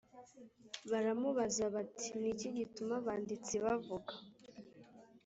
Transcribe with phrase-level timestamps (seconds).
[0.91, 4.13] baramubaza bati ni iki gituma abanditsi bavuga